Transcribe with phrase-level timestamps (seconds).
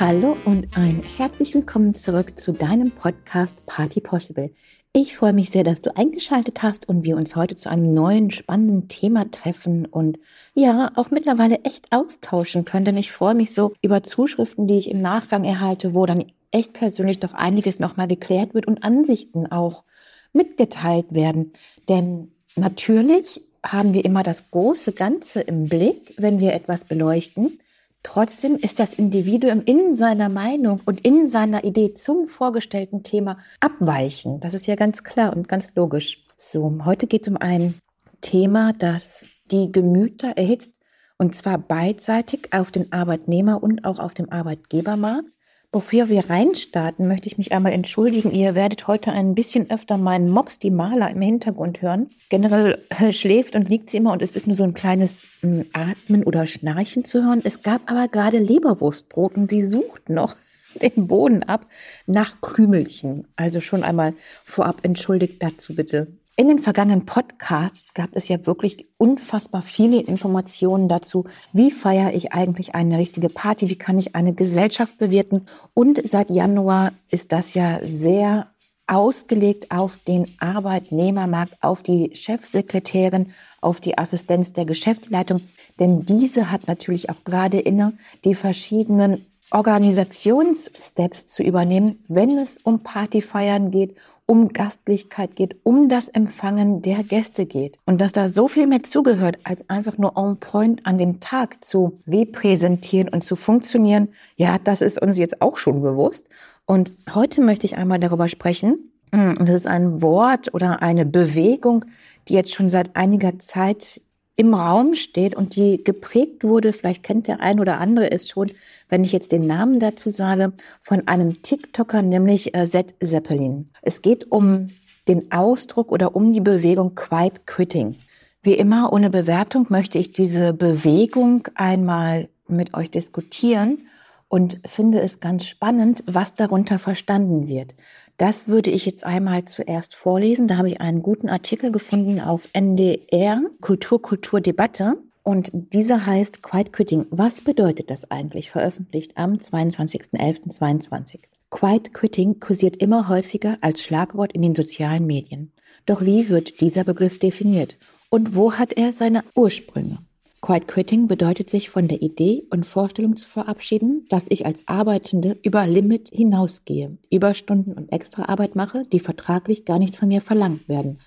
[0.00, 4.50] Hallo und ein herzlich willkommen zurück zu deinem Podcast Party Possible.
[4.94, 8.30] Ich freue mich sehr, dass du eingeschaltet hast und wir uns heute zu einem neuen
[8.30, 10.18] spannenden Thema treffen und
[10.54, 14.90] ja, auch mittlerweile echt austauschen können, denn ich freue mich so über Zuschriften, die ich
[14.90, 19.84] im Nachgang erhalte, wo dann echt persönlich doch einiges nochmal geklärt wird und Ansichten auch
[20.32, 21.52] mitgeteilt werden.
[21.90, 27.58] Denn natürlich haben wir immer das große Ganze im Blick, wenn wir etwas beleuchten.
[28.02, 34.40] Trotzdem ist das Individuum in seiner Meinung und in seiner Idee zum vorgestellten Thema abweichen.
[34.40, 36.24] Das ist ja ganz klar und ganz logisch.
[36.36, 37.74] So, heute geht es um ein
[38.22, 40.74] Thema, das die Gemüter erhitzt,
[41.18, 45.28] und zwar beidseitig auf den Arbeitnehmer und auch auf dem Arbeitgebermarkt.
[45.72, 48.32] Bevor wir reinstarten, möchte ich mich einmal entschuldigen.
[48.32, 52.10] Ihr werdet heute ein bisschen öfter meinen Mops, die Maler, im Hintergrund hören.
[52.28, 55.64] Generell äh, schläft und liegt sie immer und es ist nur so ein kleines äh,
[55.72, 57.40] Atmen oder Schnarchen zu hören.
[57.44, 60.34] Es gab aber gerade Leberwurstbrot und sie sucht noch
[60.82, 61.66] den Boden ab
[62.04, 63.28] nach Krümelchen.
[63.36, 66.08] Also schon einmal vorab entschuldigt dazu bitte.
[66.40, 72.32] In den vergangenen Podcasts gab es ja wirklich unfassbar viele Informationen dazu, wie feiere ich
[72.32, 75.44] eigentlich eine richtige Party, wie kann ich eine Gesellschaft bewirten.
[75.74, 78.46] Und seit Januar ist das ja sehr
[78.86, 85.42] ausgelegt auf den Arbeitnehmermarkt, auf die Chefsekretärin, auf die Assistenz der Geschäftsleitung.
[85.78, 87.92] Denn diese hat natürlich auch gerade inne,
[88.24, 96.08] die verschiedenen Organisationssteps zu übernehmen, wenn es um Partyfeiern geht, um Gastlichkeit geht, um das
[96.08, 97.78] Empfangen der Gäste geht.
[97.84, 101.64] Und dass da so viel mehr zugehört, als einfach nur on point an dem Tag
[101.64, 106.28] zu repräsentieren und zu funktionieren, ja, das ist uns jetzt auch schon bewusst.
[106.64, 108.92] Und heute möchte ich einmal darüber sprechen.
[109.12, 111.84] Und das ist ein Wort oder eine Bewegung,
[112.28, 114.00] die jetzt schon seit einiger Zeit
[114.40, 118.52] im Raum steht und die geprägt wurde, vielleicht kennt der ein oder andere es schon,
[118.88, 123.68] wenn ich jetzt den Namen dazu sage, von einem TikToker, nämlich äh, Zed Zeppelin.
[123.82, 124.68] Es geht um
[125.08, 127.96] den Ausdruck oder um die Bewegung Quiet Quitting.
[128.42, 133.82] Wie immer, ohne Bewertung möchte ich diese Bewegung einmal mit euch diskutieren
[134.30, 137.74] und finde es ganz spannend, was darunter verstanden wird.
[138.16, 140.46] Das würde ich jetzt einmal zuerst vorlesen.
[140.46, 144.94] Da habe ich einen guten Artikel gefunden auf NDR, Kultur, Kultur, Debatte.
[145.24, 147.06] Und dieser heißt Quiet Quitting.
[147.10, 148.50] Was bedeutet das eigentlich?
[148.50, 151.18] Veröffentlicht am 22.11.22.
[151.50, 155.52] Quiet Quitting kursiert immer häufiger als Schlagwort in den sozialen Medien.
[155.86, 157.78] Doch wie wird dieser Begriff definiert?
[158.10, 159.98] Und wo hat er seine Ursprünge?
[160.42, 165.38] Quiet Quitting bedeutet sich von der Idee und Vorstellung zu verabschieden, dass ich als Arbeitende
[165.42, 170.98] über Limit hinausgehe, Überstunden und Extraarbeit mache, die vertraglich gar nicht von mir verlangt werden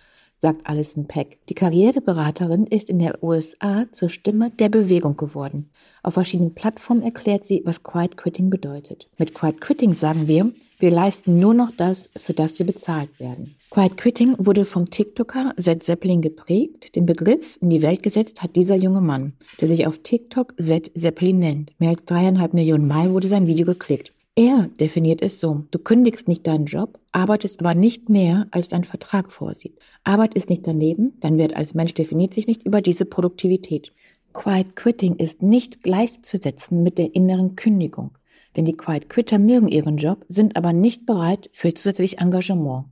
[0.43, 1.37] sagt Alison Peck.
[1.47, 5.69] Die Karriereberaterin ist in der USA zur Stimme der Bewegung geworden.
[6.03, 9.07] Auf verschiedenen Plattformen erklärt sie, was Quiet Quitting bedeutet.
[9.17, 13.55] Mit Quiet Quitting sagen wir, wir leisten nur noch das, für das wir bezahlt werden.
[13.69, 16.93] Quiet Quitting wurde vom TikToker Zed Zeppelin geprägt.
[16.97, 20.91] Den Begriff in die Welt gesetzt hat dieser junge Mann, der sich auf TikTok Zed
[20.93, 21.71] Zeppelin nennt.
[21.79, 24.11] Mehr als dreieinhalb Millionen Mal wurde sein Video geklickt.
[24.35, 25.65] Er definiert es so.
[25.69, 29.77] Du kündigst nicht deinen Job, arbeitest aber nicht mehr, als dein Vertrag vorsieht.
[30.03, 33.93] Arbeit ist nicht dein Leben, dein Wert als Mensch definiert sich nicht über diese Produktivität.
[34.33, 38.17] Quiet Quitting ist nicht gleichzusetzen mit der inneren Kündigung.
[38.55, 42.85] Denn die Quiet Quitter mögen ihren Job, sind aber nicht bereit für zusätzlich Engagement.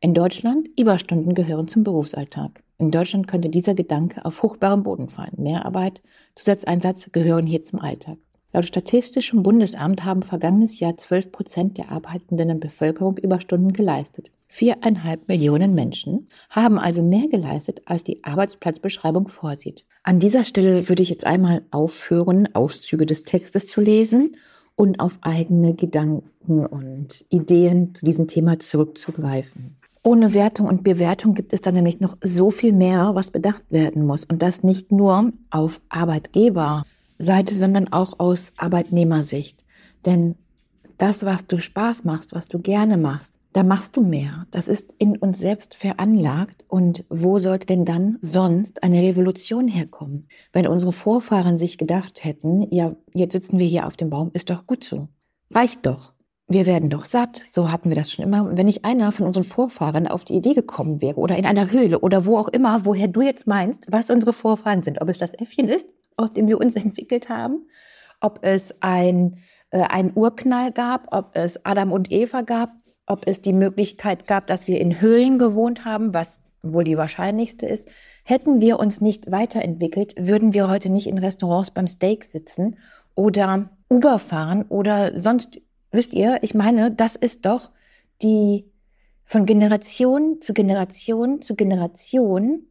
[0.00, 2.62] In Deutschland, Überstunden gehören zum Berufsalltag.
[2.78, 5.34] In Deutschland könnte dieser Gedanke auf fruchtbarem Boden fallen.
[5.38, 6.00] Mehrarbeit,
[6.36, 8.18] Zusatzeinsatz gehören hier zum Alltag.
[8.50, 14.30] Laut Statistischem Bundesamt haben vergangenes Jahr 12 Prozent der arbeitenden Bevölkerung Überstunden geleistet.
[14.46, 19.84] Viereinhalb Millionen Menschen haben also mehr geleistet, als die Arbeitsplatzbeschreibung vorsieht.
[20.02, 24.32] An dieser Stelle würde ich jetzt einmal aufhören, Auszüge des Textes zu lesen
[24.76, 29.76] und auf eigene Gedanken und Ideen zu diesem Thema zurückzugreifen.
[30.02, 34.06] Ohne Wertung und Bewertung gibt es dann nämlich noch so viel mehr, was bedacht werden
[34.06, 34.24] muss.
[34.24, 36.84] Und das nicht nur auf Arbeitgeber
[37.18, 39.64] Seite, sondern auch aus Arbeitnehmersicht.
[40.04, 40.36] Denn
[40.98, 44.46] das, was du Spaß machst, was du gerne machst, da machst du mehr.
[44.50, 46.64] Das ist in uns selbst veranlagt.
[46.68, 50.28] Und wo sollte denn dann sonst eine Revolution herkommen?
[50.52, 54.50] Wenn unsere Vorfahren sich gedacht hätten, ja, jetzt sitzen wir hier auf dem Baum, ist
[54.50, 55.08] doch gut so.
[55.52, 56.12] Reicht doch.
[56.46, 57.42] Wir werden doch satt.
[57.50, 58.56] So hatten wir das schon immer.
[58.56, 62.00] Wenn nicht einer von unseren Vorfahren auf die Idee gekommen wäre oder in einer Höhle
[62.00, 65.34] oder wo auch immer, woher du jetzt meinst, was unsere Vorfahren sind, ob es das
[65.34, 67.66] Äffchen ist aus dem wir uns entwickelt haben,
[68.20, 69.38] ob es ein,
[69.70, 72.72] äh, ein Urknall gab, ob es Adam und Eva gab,
[73.06, 77.66] ob es die Möglichkeit gab, dass wir in Höhlen gewohnt haben, was wohl die wahrscheinlichste
[77.66, 77.88] ist.
[78.24, 82.76] Hätten wir uns nicht weiterentwickelt, würden wir heute nicht in Restaurants beim Steak sitzen
[83.14, 85.60] oder Uber fahren oder sonst,
[85.90, 87.70] wisst ihr, ich meine, das ist doch
[88.20, 88.70] die
[89.24, 92.66] von Generation zu Generation zu Generation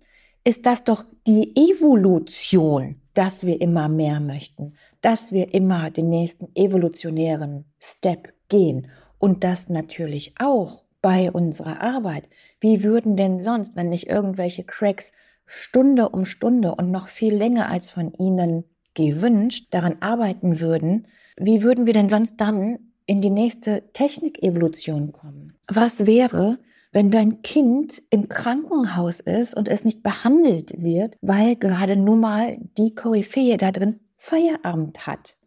[0.48, 6.48] ist das doch die Evolution, dass wir immer mehr möchten, dass wir immer den nächsten
[6.56, 12.30] evolutionären Step gehen und das natürlich auch bei unserer Arbeit.
[12.62, 15.12] Wie würden denn sonst, wenn nicht irgendwelche Cracks
[15.46, 18.64] Stunde um Stunde und noch viel länger als von ihnen
[18.94, 25.58] gewünscht daran arbeiten würden, wie würden wir denn sonst dann in die nächste Technikevolution kommen?
[25.68, 26.58] Was wäre,
[26.98, 32.58] wenn dein Kind im Krankenhaus ist und es nicht behandelt wird, weil gerade nun mal
[32.76, 35.38] die Koryphäe da drin Feierabend hat?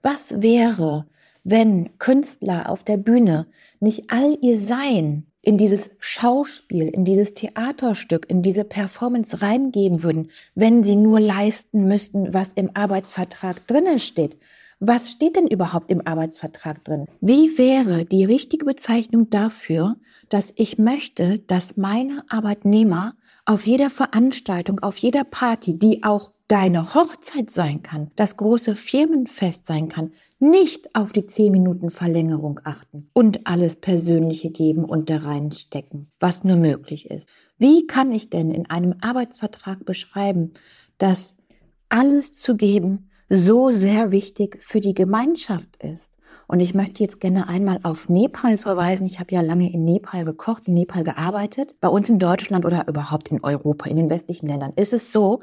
[0.00, 1.06] Was wäre,
[1.42, 3.48] wenn Künstler auf der Bühne
[3.80, 10.30] nicht all ihr Sein in dieses Schauspiel, in dieses Theaterstück, in diese Performance reingeben würden,
[10.54, 14.38] wenn sie nur leisten müssten, was im Arbeitsvertrag drinnen steht.
[14.80, 17.06] Was steht denn überhaupt im Arbeitsvertrag drin?
[17.20, 19.96] Wie wäre die richtige Bezeichnung dafür,
[20.28, 23.14] dass ich möchte, dass meine Arbeitnehmer
[23.46, 29.66] auf jeder Veranstaltung, auf jeder Party, die auch deine Hochzeit sein kann, das große Firmenfest
[29.66, 35.18] sein kann, nicht auf die 10 Minuten Verlängerung achten und alles Persönliche geben und da
[35.18, 37.28] reinstecken, was nur möglich ist.
[37.56, 40.52] Wie kann ich denn in einem Arbeitsvertrag beschreiben,
[40.98, 41.36] dass
[41.88, 46.12] alles zu geben so sehr wichtig für die Gemeinschaft ist?
[46.46, 49.06] Und ich möchte jetzt gerne einmal auf Nepal verweisen.
[49.06, 51.76] Ich habe ja lange in Nepal gekocht, in Nepal gearbeitet.
[51.80, 55.40] Bei uns in Deutschland oder überhaupt in Europa, in den westlichen Ländern ist es so,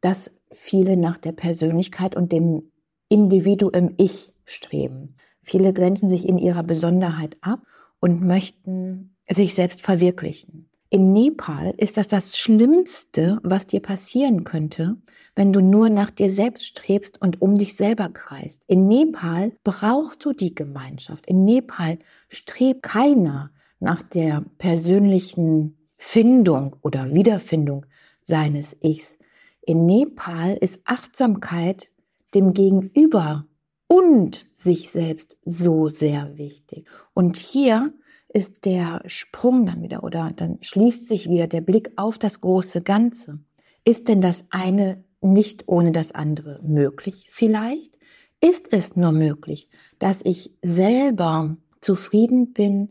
[0.00, 2.70] dass viele nach der Persönlichkeit und dem
[3.08, 5.16] Individuum Ich streben.
[5.42, 7.60] Viele grenzen sich in ihrer Besonderheit ab
[8.00, 10.68] und möchten sich selbst verwirklichen.
[10.94, 14.96] In Nepal ist das das Schlimmste, was dir passieren könnte,
[15.34, 18.62] wenn du nur nach dir selbst strebst und um dich selber kreist.
[18.68, 21.26] In Nepal brauchst du die Gemeinschaft.
[21.26, 21.98] In Nepal
[22.28, 23.50] strebt keiner
[23.80, 27.86] nach der persönlichen Findung oder Wiederfindung
[28.22, 29.18] seines Ichs.
[29.62, 31.90] In Nepal ist Achtsamkeit
[32.36, 33.48] dem Gegenüber
[33.88, 36.88] und sich selbst so sehr wichtig.
[37.14, 37.92] Und hier
[38.34, 42.82] ist der Sprung dann wieder oder dann schließt sich wieder der Blick auf das große
[42.82, 43.38] Ganze.
[43.84, 47.28] Ist denn das eine nicht ohne das andere möglich?
[47.30, 47.96] Vielleicht
[48.40, 49.68] ist es nur möglich,
[50.00, 52.90] dass ich selber zufrieden bin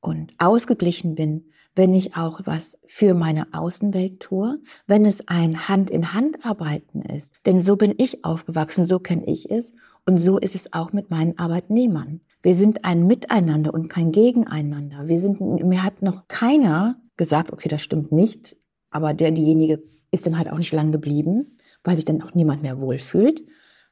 [0.00, 7.02] und ausgeglichen bin, wenn ich auch was für meine Außenwelt tue, wenn es ein Hand-in-Hand-Arbeiten
[7.02, 7.32] ist.
[7.46, 9.72] Denn so bin ich aufgewachsen, so kenne ich es
[10.04, 12.20] und so ist es auch mit meinen Arbeitnehmern.
[12.42, 15.08] Wir sind ein Miteinander und kein Gegeneinander.
[15.08, 18.56] Wir sind, mir hat noch keiner gesagt, okay, das stimmt nicht,
[18.90, 22.62] aber der, diejenige ist dann halt auch nicht lang geblieben, weil sich dann auch niemand
[22.62, 23.42] mehr wohlfühlt.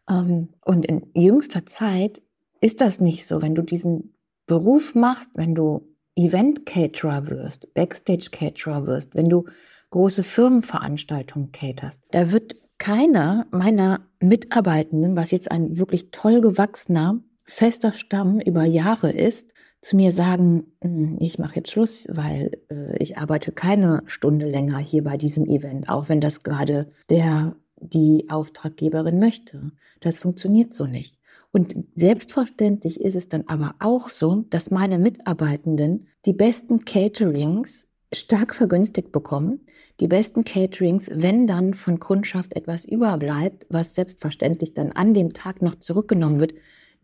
[0.09, 2.23] Ähm, und in jüngster Zeit
[2.61, 3.43] ist das nicht so.
[3.43, 4.15] Wenn du diesen
[4.47, 9.45] Beruf machst, wenn du Event-Caterer wirst, Backstage-Caterer wirst, wenn du
[9.91, 17.93] große Firmenveranstaltungen caterst, da wird keiner meiner Mitarbeitenden, was jetzt ein wirklich toll gewachsener, fester
[17.93, 23.19] Stamm über Jahre ist, zu mir sagen, hm, ich mache jetzt Schluss, weil äh, ich
[23.19, 29.19] arbeite keine Stunde länger hier bei diesem Event, auch wenn das gerade der die Auftraggeberin
[29.19, 29.73] möchte.
[30.01, 31.19] Das funktioniert so nicht.
[31.53, 38.55] Und selbstverständlich ist es dann aber auch so, dass meine Mitarbeitenden die besten Caterings stark
[38.55, 39.67] vergünstigt bekommen.
[40.01, 45.63] Die besten Caterings, wenn dann von Kundschaft etwas überbleibt, was selbstverständlich dann an dem Tag
[45.63, 46.55] noch zurückgenommen wird,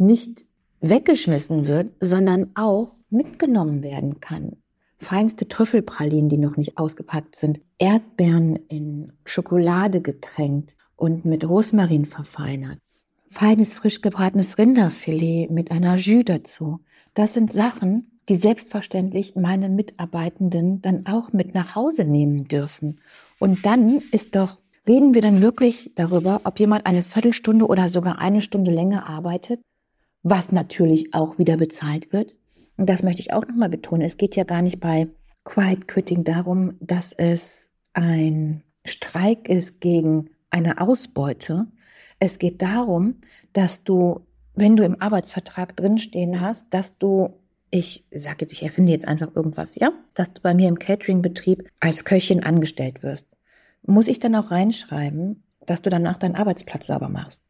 [0.00, 0.44] nicht
[0.80, 4.56] weggeschmissen wird, sondern auch mitgenommen werden kann.
[4.98, 12.78] Feinste Trüffelpralinen, die noch nicht ausgepackt sind, Erdbeeren in Schokolade getränkt und mit Rosmarin verfeinert
[13.30, 16.80] feines, frisch gebratenes Rinderfilet mit einer Jus dazu.
[17.14, 23.00] Das sind Sachen, die selbstverständlich meine Mitarbeitenden dann auch mit nach Hause nehmen dürfen.
[23.38, 28.18] Und dann ist doch, reden wir dann wirklich darüber, ob jemand eine Viertelstunde oder sogar
[28.18, 29.60] eine Stunde länger arbeitet,
[30.22, 32.34] was natürlich auch wieder bezahlt wird.
[32.76, 34.02] Und das möchte ich auch nochmal betonen.
[34.02, 35.08] Es geht ja gar nicht bei
[35.44, 41.66] Quiet Quitting darum, dass es ein Streik ist gegen eine Ausbeute,
[42.18, 43.16] es geht darum,
[43.52, 44.20] dass du,
[44.54, 47.34] wenn du im Arbeitsvertrag drinstehen hast, dass du
[47.70, 51.68] ich sage jetzt, ich erfinde jetzt einfach irgendwas, ja, dass du bei mir im Catering-Betrieb
[51.78, 53.28] als Köchin angestellt wirst.
[53.86, 57.42] Muss ich dann auch reinschreiben, dass du danach deinen Arbeitsplatz sauber machst?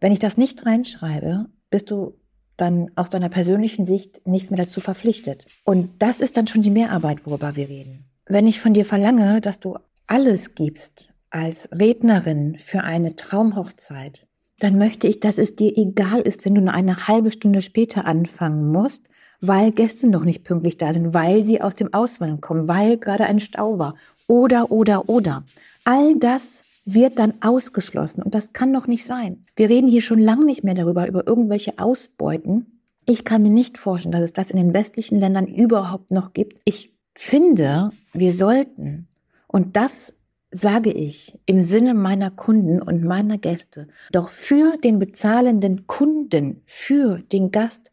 [0.00, 2.14] Wenn ich das nicht reinschreibe, bist du
[2.56, 5.46] dann aus deiner persönlichen Sicht nicht mehr dazu verpflichtet.
[5.64, 8.04] Und das ist dann schon die Mehrarbeit, worüber wir reden.
[8.26, 14.26] Wenn ich von dir verlange, dass du alles gibst, als Rednerin für eine Traumhochzeit,
[14.58, 18.04] dann möchte ich, dass es dir egal ist, wenn du nur eine halbe Stunde später
[18.04, 19.08] anfangen musst,
[19.40, 23.24] weil Gäste noch nicht pünktlich da sind, weil sie aus dem Auswahlen kommen, weil gerade
[23.24, 23.94] ein Stau war
[24.26, 25.44] oder, oder, oder.
[25.84, 29.44] All das wird dann ausgeschlossen und das kann doch nicht sein.
[29.56, 32.80] Wir reden hier schon lange nicht mehr darüber, über irgendwelche Ausbeuten.
[33.06, 36.60] Ich kann mir nicht vorstellen, dass es das in den westlichen Ländern überhaupt noch gibt.
[36.64, 39.08] Ich finde, wir sollten,
[39.46, 40.14] und das
[40.50, 47.18] sage ich im Sinne meiner Kunden und meiner Gäste, doch für den bezahlenden Kunden, für
[47.32, 47.90] den Gast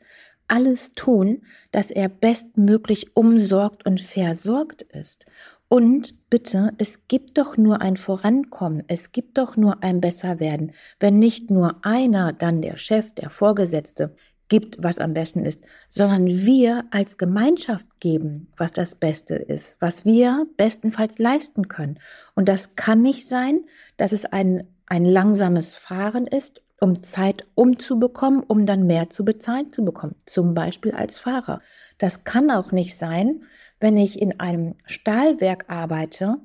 [0.48, 1.42] alles tun,
[1.72, 5.26] dass er bestmöglich umsorgt und versorgt ist.
[5.70, 11.20] Und bitte, es gibt doch nur ein Vorankommen, es gibt doch nur ein Besserwerden, wenn
[11.20, 14.16] nicht nur einer, dann der Chef, der Vorgesetzte,
[14.50, 20.06] gibt, was am besten ist, sondern wir als Gemeinschaft geben, was das Beste ist, was
[20.06, 22.00] wir bestenfalls leisten können.
[22.34, 23.66] Und das kann nicht sein,
[23.98, 29.74] dass es ein, ein langsames Fahren ist, um Zeit umzubekommen, um dann mehr zu bezahlen
[29.74, 31.62] zu bekommen, zum Beispiel als Fahrer.
[31.98, 33.44] Das kann auch nicht sein,
[33.80, 36.38] wenn ich in einem Stahlwerk arbeite,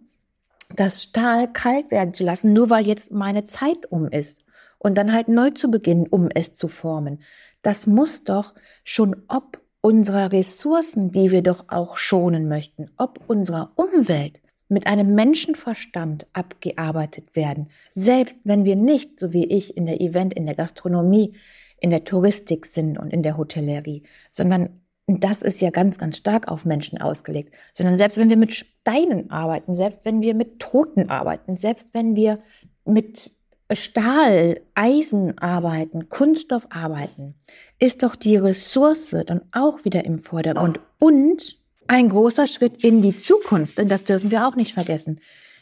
[0.74, 4.44] das Stahl kalt werden zu lassen, nur weil jetzt meine Zeit um ist
[4.78, 7.22] und dann halt neu zu beginnen, um es zu formen.
[7.62, 13.72] Das muss doch schon ob unserer Ressourcen, die wir doch auch schonen möchten, ob unserer
[13.76, 20.00] Umwelt mit einem Menschenverstand abgearbeitet werden, selbst wenn wir nicht, so wie ich in der
[20.00, 21.34] Event, in der Gastronomie,
[21.78, 26.48] in der Touristik sind und in der Hotellerie, sondern das ist ja ganz, ganz stark
[26.48, 31.10] auf Menschen ausgelegt, sondern selbst wenn wir mit Steinen arbeiten, selbst wenn wir mit Toten
[31.10, 32.38] arbeiten, selbst wenn wir
[32.84, 33.30] mit
[33.72, 37.34] Stahl, Eisen arbeiten, Kunststoff arbeiten,
[37.78, 43.16] ist doch die Ressource dann auch wieder im Vordergrund und ein großer Schritt in die
[43.16, 45.20] Zukunft, denn das dürfen wir auch nicht vergessen.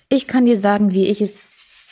[0.08, 1.48] Ich kann dir sagen, wie ich es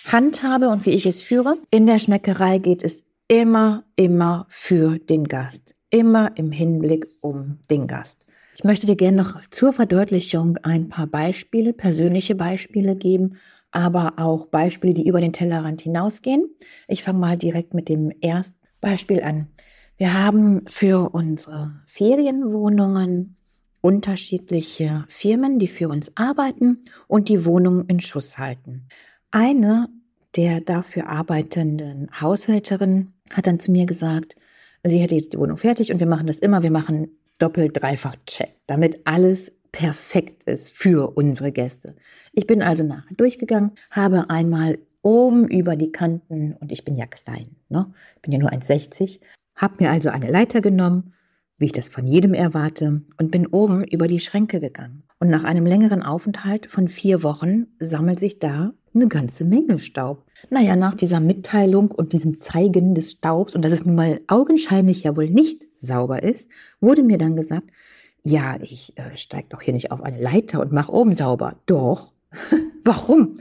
[0.07, 1.57] handhabe und wie ich es führe.
[1.71, 5.77] In der Schmeckerei geht es immer, immer für den Gast.
[5.90, 8.26] Immer im Hinblick um den Gast.
[8.54, 13.38] Ich möchte dir gerne noch zur Verdeutlichung ein paar Beispiele, persönliche Beispiele geben
[13.71, 16.49] aber auch Beispiele, die über den Tellerrand hinausgehen.
[16.87, 19.49] Ich fange mal direkt mit dem ersten Beispiel an.
[19.97, 23.37] Wir haben für unsere Ferienwohnungen
[23.80, 28.87] unterschiedliche Firmen, die für uns arbeiten und die Wohnungen in Schuss halten.
[29.30, 29.88] Eine
[30.37, 34.37] der dafür arbeitenden Haushälterinnen hat dann zu mir gesagt,
[34.85, 37.08] sie hätte jetzt die Wohnung fertig und wir machen das immer, wir machen
[37.38, 41.94] doppelt, dreifach Check, damit alles perfekt ist für unsere Gäste.
[42.32, 47.06] Ich bin also nachher durchgegangen, habe einmal oben über die Kanten, und ich bin ja
[47.06, 47.92] klein, ne?
[48.16, 49.20] ich bin ja nur 1,60,
[49.54, 51.14] habe mir also eine Leiter genommen,
[51.58, 55.02] wie ich das von jedem erwarte, und bin oben über die Schränke gegangen.
[55.20, 60.25] Und nach einem längeren Aufenthalt von vier Wochen sammelt sich da eine ganze Menge Staub.
[60.50, 65.04] Naja, nach dieser Mitteilung und diesem Zeigen des Staubs und dass es nun mal augenscheinlich
[65.04, 67.68] ja wohl nicht sauber ist, wurde mir dann gesagt,
[68.23, 71.57] ja, ich äh, steige doch hier nicht auf eine Leiter und mache oben sauber.
[71.66, 72.12] Doch.
[72.85, 73.35] Warum?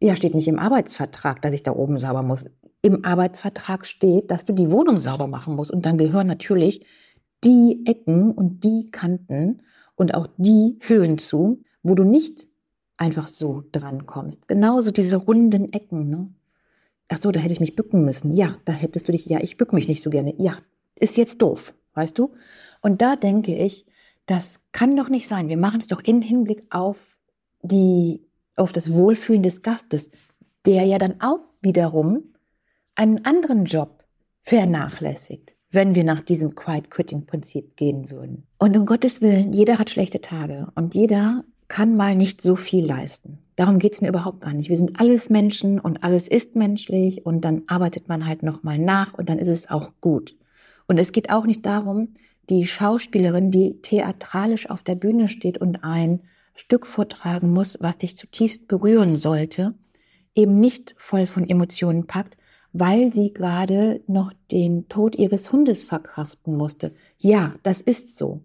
[0.00, 2.46] Ja, steht nicht im Arbeitsvertrag, dass ich da oben sauber muss.
[2.82, 5.70] Im Arbeitsvertrag steht, dass du die Wohnung sauber machen musst.
[5.70, 6.86] Und dann gehören natürlich
[7.44, 9.62] die Ecken und die Kanten
[9.96, 12.48] und auch die Höhen zu, wo du nicht
[13.00, 14.46] einfach so dran kommst.
[14.46, 16.10] Genauso diese runden Ecken.
[16.10, 16.28] Ne?
[17.08, 18.32] Ach so, da hätte ich mich bücken müssen.
[18.32, 20.34] Ja, da hättest du dich, ja, ich bück mich nicht so gerne.
[20.38, 20.58] Ja,
[20.98, 22.32] ist jetzt doof, weißt du?
[22.82, 23.86] Und da denke ich,
[24.26, 25.48] das kann doch nicht sein.
[25.48, 27.18] Wir machen es doch in Hinblick auf
[27.62, 28.22] die,
[28.54, 30.10] auf das Wohlfühlen des Gastes,
[30.66, 32.34] der ja dann auch wiederum
[32.94, 34.04] einen anderen Job
[34.42, 38.46] vernachlässigt, wenn wir nach diesem Quiet Quitting Prinzip gehen würden.
[38.58, 42.84] Und um Gottes Willen, jeder hat schlechte Tage und jeder kann mal nicht so viel
[42.84, 43.38] leisten.
[43.54, 44.68] Darum geht's mir überhaupt gar nicht.
[44.68, 49.14] Wir sind alles Menschen und alles ist menschlich und dann arbeitet man halt nochmal nach
[49.14, 50.36] und dann ist es auch gut.
[50.88, 52.14] Und es geht auch nicht darum,
[52.50, 56.22] die Schauspielerin, die theatralisch auf der Bühne steht und ein
[56.56, 59.74] Stück vortragen muss, was dich zutiefst berühren sollte,
[60.34, 62.36] eben nicht voll von Emotionen packt,
[62.72, 66.92] weil sie gerade noch den Tod ihres Hundes verkraften musste.
[67.18, 68.40] Ja, das ist so.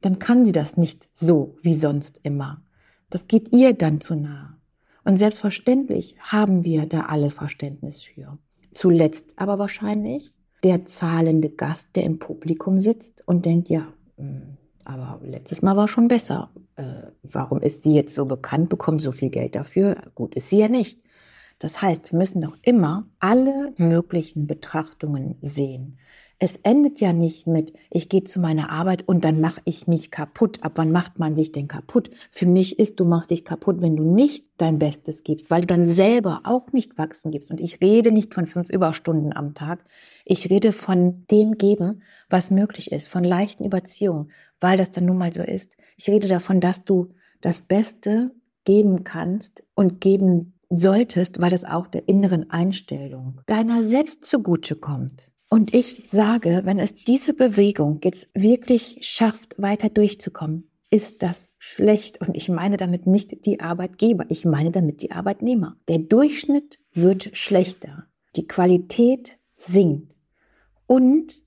[0.00, 2.62] Dann kann sie das nicht so wie sonst immer.
[3.10, 4.56] Das geht ihr dann zu nahe.
[5.04, 8.38] Und selbstverständlich haben wir da alle Verständnis für.
[8.72, 15.20] Zuletzt aber wahrscheinlich der zahlende Gast, der im Publikum sitzt und denkt, ja, hm, aber
[15.24, 16.50] letztes Mal war schon besser.
[16.76, 19.96] Äh, warum ist sie jetzt so bekannt, bekommt so viel Geld dafür?
[20.14, 21.00] Gut, ist sie ja nicht.
[21.58, 25.98] Das heißt, wir müssen doch immer alle möglichen Betrachtungen sehen.
[26.42, 30.10] Es endet ja nicht mit, ich gehe zu meiner Arbeit und dann mache ich mich
[30.10, 30.62] kaputt.
[30.62, 32.10] Ab wann macht man sich denn kaputt?
[32.30, 35.66] Für mich ist, du machst dich kaputt, wenn du nicht dein Bestes gibst, weil du
[35.66, 37.50] dann selber auch nicht wachsen gibst.
[37.50, 39.84] Und ich rede nicht von fünf Überstunden am Tag.
[40.24, 44.30] Ich rede von dem Geben, was möglich ist, von leichten Überziehungen,
[44.60, 45.76] weil das dann nun mal so ist.
[45.98, 47.08] Ich rede davon, dass du
[47.42, 54.24] das Beste geben kannst und geben solltest, weil das auch der inneren Einstellung deiner selbst
[54.24, 55.29] zugute kommt.
[55.52, 62.20] Und ich sage, wenn es diese Bewegung jetzt wirklich schafft, weiter durchzukommen, ist das schlecht.
[62.20, 65.76] Und ich meine damit nicht die Arbeitgeber, ich meine damit die Arbeitnehmer.
[65.88, 68.06] Der Durchschnitt wird schlechter.
[68.36, 70.18] Die Qualität sinkt.
[70.86, 71.42] Und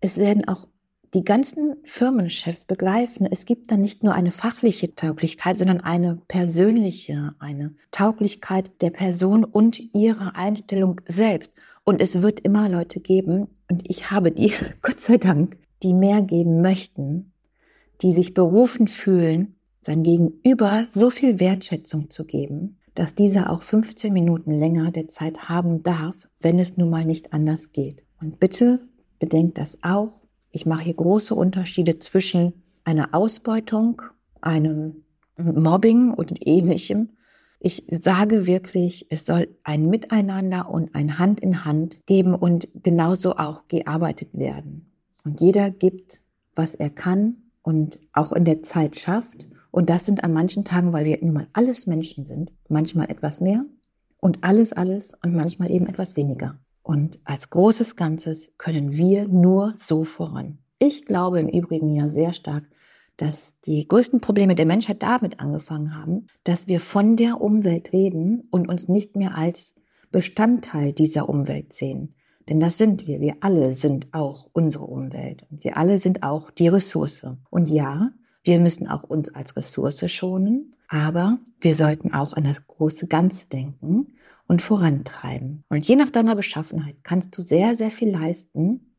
[0.00, 0.68] es werden auch
[1.14, 7.34] die ganzen Firmenchefs begreifen, es gibt dann nicht nur eine fachliche Tauglichkeit, sondern eine persönliche,
[7.38, 11.52] eine Tauglichkeit der Person und ihrer Einstellung selbst.
[11.88, 14.52] Und es wird immer Leute geben, und ich habe die,
[14.82, 17.32] Gott sei Dank, die mehr geben möchten,
[18.02, 24.12] die sich berufen fühlen, sein Gegenüber so viel Wertschätzung zu geben, dass dieser auch 15
[24.12, 28.04] Minuten länger der Zeit haben darf, wenn es nun mal nicht anders geht.
[28.20, 30.18] Und bitte bedenkt das auch
[30.50, 32.54] ich mache hier große Unterschiede zwischen
[32.84, 34.02] einer Ausbeutung,
[34.40, 35.04] einem
[35.36, 37.10] Mobbing und ähnlichem.
[37.60, 43.36] Ich sage wirklich, es soll ein Miteinander und ein Hand in Hand geben und genauso
[43.36, 44.92] auch gearbeitet werden.
[45.24, 46.20] Und jeder gibt,
[46.54, 49.48] was er kann und auch in der Zeit schafft.
[49.70, 53.40] Und das sind an manchen Tagen, weil wir nun mal alles Menschen sind, manchmal etwas
[53.40, 53.64] mehr
[54.20, 56.58] und alles, alles und manchmal eben etwas weniger.
[56.82, 60.58] Und als großes Ganzes können wir nur so voran.
[60.78, 62.64] Ich glaube im Übrigen ja sehr stark,
[63.18, 68.48] dass die größten Probleme der Menschheit damit angefangen haben, dass wir von der Umwelt reden
[68.50, 69.74] und uns nicht mehr als
[70.10, 72.14] Bestandteil dieser Umwelt sehen.
[72.48, 73.20] Denn das sind wir.
[73.20, 75.44] Wir alle sind auch unsere Umwelt.
[75.50, 77.26] Wir alle sind auch die Ressource.
[77.50, 78.10] Und ja,
[78.44, 83.48] wir müssen auch uns als Ressource schonen, aber wir sollten auch an das große Ganze
[83.48, 84.14] denken
[84.46, 85.64] und vorantreiben.
[85.68, 88.94] Und je nach deiner Beschaffenheit kannst du sehr, sehr viel leisten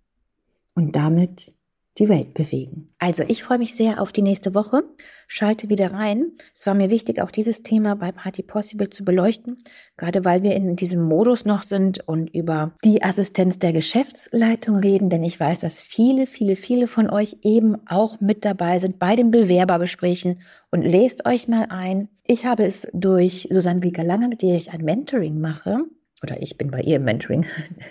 [0.76, 1.56] und damit
[2.00, 2.89] die Welt bewegen.
[2.98, 4.84] Also ich freue mich sehr auf die nächste Woche.
[5.28, 6.32] Schalte wieder rein.
[6.56, 9.58] Es war mir wichtig, auch dieses Thema bei Party Possible zu beleuchten,
[9.97, 15.10] gerade weil wir in diesem Modus noch sind und über die Assistenz der Geschäftsleitung reden,
[15.10, 19.15] denn ich weiß, dass viele, viele, viele von euch eben auch mit dabei sind bei
[19.15, 22.08] den Bewerberbesprächen und lest euch mal ein.
[22.24, 25.84] Ich habe es durch Susanne Wieger-Lange, mit der ich ein Mentoring mache,
[26.24, 27.45] oder ich bin bei ihr im Mentoring.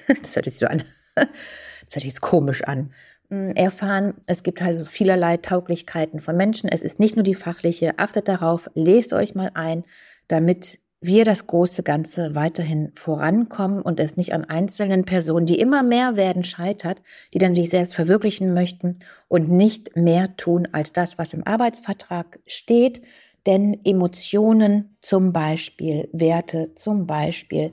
[0.22, 0.82] Das hört sich so an.
[1.14, 1.26] Das
[1.94, 2.90] hört sich jetzt komisch an.
[3.30, 6.68] Erfahren, es gibt halt so vielerlei Tauglichkeiten von Menschen.
[6.70, 7.98] Es ist nicht nur die fachliche.
[7.98, 9.84] Achtet darauf, lest euch mal ein,
[10.28, 15.82] damit wir das große Ganze weiterhin vorankommen und es nicht an einzelnen Personen, die immer
[15.82, 17.02] mehr werden, scheitert,
[17.34, 22.40] die dann sich selbst verwirklichen möchten und nicht mehr tun als das, was im Arbeitsvertrag
[22.46, 23.02] steht.
[23.46, 27.72] Denn Emotionen zum Beispiel, Werte zum Beispiel,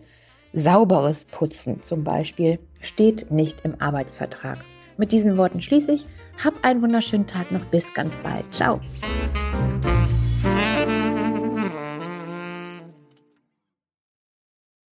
[0.53, 4.59] sauberes Putzen zum Beispiel, steht nicht im Arbeitsvertrag.
[4.97, 6.05] Mit diesen Worten schließe ich.
[6.43, 7.63] Hab einen wunderschönen Tag noch.
[7.65, 8.45] Bis ganz bald.
[8.53, 8.81] Ciao.